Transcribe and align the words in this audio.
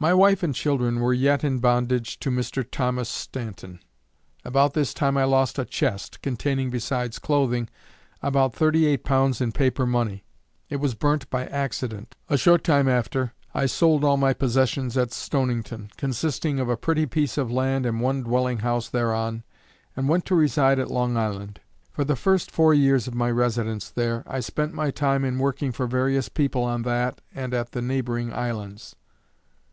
_My 0.02 0.14
wife 0.14 0.42
and 0.42 0.54
children 0.54 0.98
were 1.00 1.12
yet 1.12 1.44
in 1.44 1.58
bondage 1.58 2.18
to 2.20 2.30
Mr. 2.30 2.66
Thomas 2.66 3.10
Stanton. 3.10 3.80
About 4.46 4.72
this 4.72 4.94
time 4.94 5.18
I 5.18 5.24
lost 5.24 5.58
a 5.58 5.66
chest, 5.66 6.22
containing 6.22 6.70
besides 6.70 7.18
clothing, 7.18 7.68
about 8.22 8.54
thirty 8.54 8.86
eight 8.86 9.04
pounds 9.04 9.42
in 9.42 9.52
paper 9.52 9.84
money. 9.84 10.24
It 10.70 10.76
was 10.76 10.94
burnt 10.94 11.28
by 11.28 11.44
accident. 11.48 12.16
A 12.30 12.38
short 12.38 12.64
time 12.64 12.88
after 12.88 13.34
I 13.52 13.66
sold 13.66 14.02
all 14.02 14.16
my 14.16 14.32
possessions 14.32 14.96
at 14.96 15.12
Stonington, 15.12 15.90
consisting 15.98 16.58
of 16.60 16.70
a 16.70 16.78
pretty 16.78 17.04
piece 17.04 17.36
of 17.36 17.52
land 17.52 17.84
and 17.84 18.00
one 18.00 18.22
dwelling 18.22 18.60
house 18.60 18.88
thereon, 18.88 19.44
and 19.94 20.08
went 20.08 20.24
to 20.24 20.34
reside 20.34 20.78
at 20.78 20.90
Long 20.90 21.18
Island. 21.18 21.60
For 21.90 22.04
the 22.04 22.16
first 22.16 22.50
four 22.50 22.72
years 22.72 23.06
of 23.06 23.14
my 23.14 23.30
residence 23.30 23.90
there, 23.90 24.24
I 24.26 24.40
spent 24.40 24.72
my 24.72 24.90
time 24.90 25.26
in 25.26 25.38
working 25.38 25.72
for 25.72 25.86
various 25.86 26.30
people 26.30 26.62
on 26.62 26.84
that 26.84 27.20
and 27.34 27.52
at 27.52 27.72
the 27.72 27.82
neighboring 27.82 28.32
islands. 28.32 28.96